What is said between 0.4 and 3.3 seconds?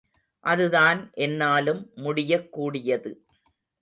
அதுதான் என்னாலும் முடியக் கூடியது.